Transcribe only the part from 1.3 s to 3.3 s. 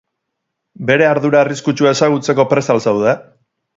arriskutsua ezagutzeko prest al zaude?